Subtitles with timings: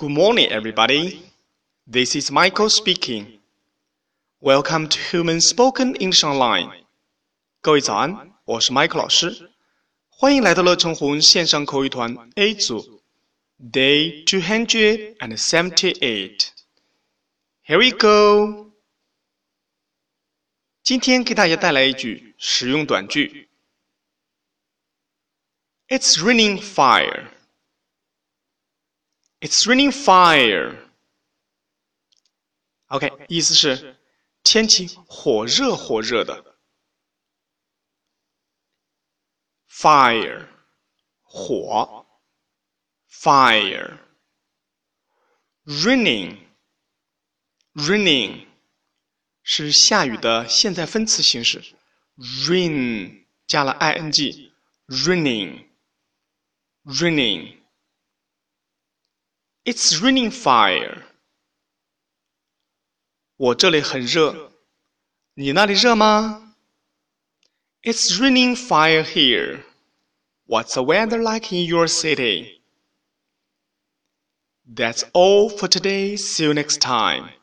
[0.00, 1.24] Good morning, everybody.
[1.84, 3.40] This is Michael speaking.
[4.40, 6.70] Welcome to Human Spoken English Online.
[7.60, 9.50] 各位早安，我是 Michael 老师，
[10.08, 13.02] 欢迎来到乐成红线上口语团 A 组
[13.60, 16.50] ，Day two hundred and seventy-eight.
[17.66, 18.70] Here we go.
[20.84, 23.48] 今天给大家带来一句实用短句。
[25.88, 27.30] It's raining fire.
[29.40, 30.76] It's raining fire.
[32.90, 33.96] OK，意思是
[34.42, 36.56] 天气火热火热的。
[39.70, 40.48] Fire，
[41.22, 42.04] 火。
[43.08, 43.98] Fire。
[45.64, 48.46] Raining，raining
[49.42, 51.62] 是下雨的现在分词形式
[52.16, 55.68] ，rain 加了 Raining.
[59.70, 61.02] It's raining fire.
[63.38, 63.64] It's
[68.22, 69.64] raining fire here.
[70.46, 72.62] What's the weather like in your city?
[74.66, 76.16] That's all for today.
[76.16, 77.37] See you next time.